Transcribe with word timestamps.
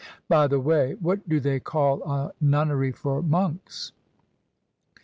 By 0.27 0.47
the 0.47 0.59
way, 0.59 0.95
what 0.99 1.29
do 1.29 1.39
they 1.39 1.59
call 1.59 2.01
a 2.11 2.33
nunnery 2.43 2.91
for 2.91 3.21
monks? 3.21 3.91